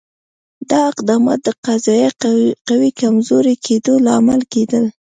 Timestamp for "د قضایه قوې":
1.43-2.89